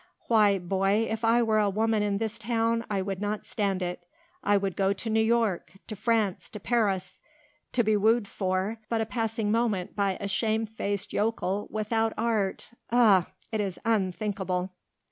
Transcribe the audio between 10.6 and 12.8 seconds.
faced yokel without art